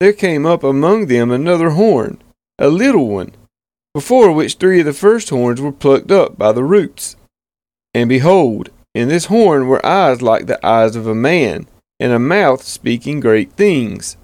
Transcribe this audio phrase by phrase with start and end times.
[0.00, 2.22] there came up among them another horn,
[2.58, 3.32] a little one,
[3.94, 7.16] before which three of the first horns were plucked up by the roots.
[7.94, 11.68] And behold, in this horn were eyes like the eyes of a man,
[12.00, 14.16] and a mouth speaking great things.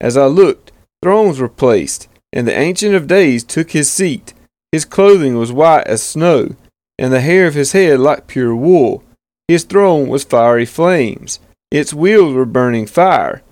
[0.00, 4.34] As I looked, thrones were placed, and the Ancient of Days took his seat.
[4.72, 6.54] His clothing was white as snow,
[6.98, 9.02] and the hair of his head like pure wool.
[9.48, 11.40] His throne was fiery flames,
[11.70, 13.42] its wheels were burning fire.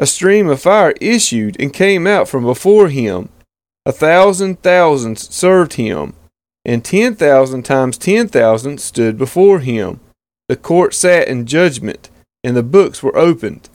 [0.00, 3.28] A stream of fire issued and came out from before him.
[3.84, 6.14] A thousand thousands served him,
[6.64, 10.00] and ten thousand times ten thousand stood before him.
[10.48, 12.08] The court sat in judgment,
[12.42, 13.68] and the books were opened.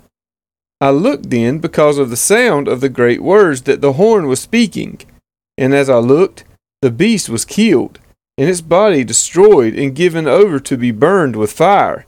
[0.82, 4.40] I looked then because of the sound of the great words that the horn was
[4.40, 5.02] speaking.
[5.60, 6.44] And as I looked,
[6.82, 8.00] the beast was killed,
[8.36, 12.08] and its body destroyed and given over to be burned with fire.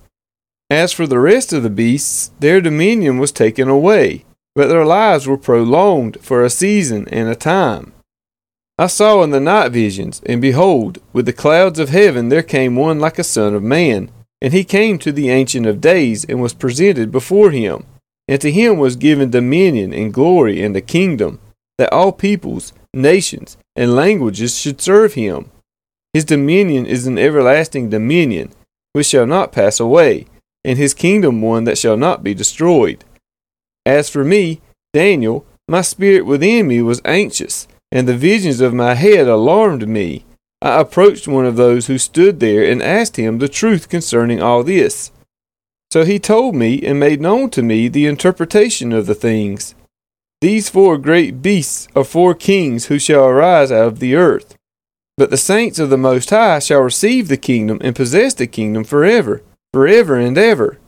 [0.70, 5.26] As for the rest of the beasts, their dominion was taken away, but their lives
[5.26, 7.94] were prolonged for a season and a time.
[8.78, 12.76] I saw in the night visions, and behold, with the clouds of heaven there came
[12.76, 14.12] one like a son of man,
[14.42, 17.86] and he came to the Ancient of Days, and was presented before him.
[18.28, 21.40] And to him was given dominion and glory and a kingdom,
[21.78, 25.50] that all peoples, nations, and languages should serve him.
[26.12, 28.52] His dominion is an everlasting dominion,
[28.92, 30.26] which shall not pass away
[30.68, 33.06] and his kingdom one that shall not be destroyed.
[33.86, 34.60] As for me,
[34.92, 40.26] Daniel, my spirit within me was anxious, and the visions of my head alarmed me.
[40.62, 44.62] I approached one of those who stood there and asked him the truth concerning all
[44.62, 45.12] this.
[45.90, 49.74] So he told me and made known to me the interpretation of the things.
[50.42, 54.58] These four great beasts are four kings who shall arise out of the earth.
[55.16, 58.84] But the saints of the Most High shall receive the kingdom and possess the kingdom
[58.84, 60.80] forever forever and ever.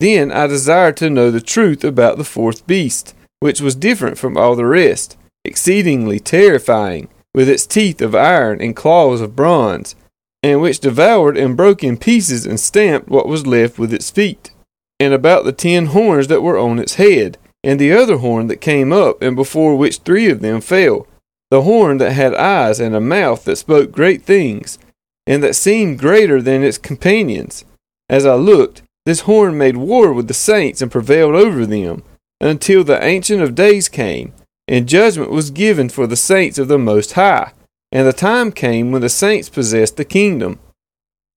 [0.00, 4.36] Then I desired to know the truth about the fourth beast, which was different from
[4.36, 9.96] all the rest, exceedingly terrifying, with its teeth of iron and claws of bronze,
[10.42, 14.52] and which devoured and broke in pieces and stamped what was left with its feet,
[15.00, 18.60] and about the ten horns that were on its head, and the other horn that
[18.60, 21.06] came up, and before which three of them fell,
[21.50, 24.78] the horn that had eyes and a mouth that spoke great things,
[25.26, 27.64] and that seemed greater than its companions
[28.08, 32.02] as I looked, this horn made war with the saints and prevailed over them,
[32.40, 34.32] until the Ancient of Days came,
[34.66, 37.52] and judgment was given for the saints of the Most High,
[37.90, 40.58] and the time came when the saints possessed the kingdom.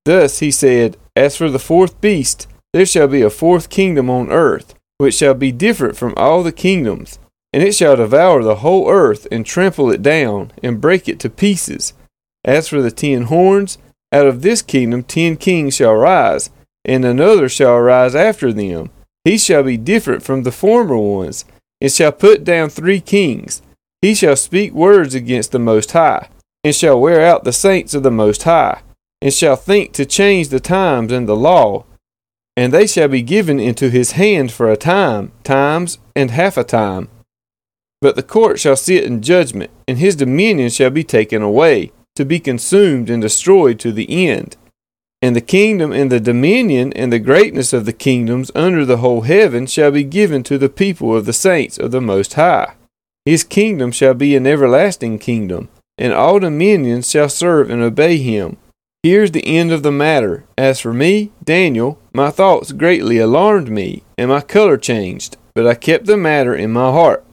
[0.05, 4.31] Thus he said, As for the fourth beast, there shall be a fourth kingdom on
[4.31, 7.19] earth, which shall be different from all the kingdoms,
[7.53, 11.29] and it shall devour the whole earth, and trample it down, and break it to
[11.29, 11.93] pieces.
[12.43, 13.77] As for the ten horns,
[14.11, 16.49] out of this kingdom ten kings shall rise,
[16.85, 18.89] and another shall arise after them.
[19.23, 21.45] He shall be different from the former ones,
[21.79, 23.61] and shall put down three kings.
[24.01, 26.29] He shall speak words against the Most High,
[26.63, 28.81] and shall wear out the saints of the Most High,
[29.21, 31.85] and shall think to change the times and the law.
[32.57, 36.63] And they shall be given into his hand for a time, times, and half a
[36.63, 37.09] time.
[38.01, 42.25] But the court shall sit in judgment, and his dominion shall be taken away, to
[42.25, 44.57] be consumed and destroyed to the end.
[45.21, 49.21] And the kingdom and the dominion and the greatness of the kingdoms under the whole
[49.21, 52.73] heaven shall be given to the people of the saints of the Most High.
[53.23, 58.57] His kingdom shall be an everlasting kingdom, and all dominions shall serve and obey him.
[59.03, 60.43] Here's the end of the matter.
[60.57, 65.75] As for me, Daniel, my thoughts greatly alarmed me, and my color changed, but I
[65.75, 67.23] kept the matter in my heart